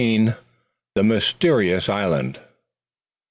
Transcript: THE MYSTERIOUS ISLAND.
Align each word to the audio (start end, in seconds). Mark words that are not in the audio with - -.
THE 0.95 1.03
MYSTERIOUS 1.03 1.87
ISLAND. 1.87 2.39